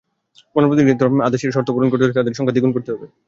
[0.55, 3.05] গণপ্রতিনিধিত্ব অাদেশের শর্ত পূরণ করতে হলে তাদের সংখ্যা দ্বিগুণ করতে হবে।